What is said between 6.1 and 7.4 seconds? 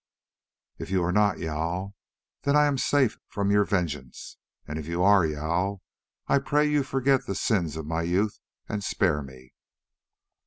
I pray you forget the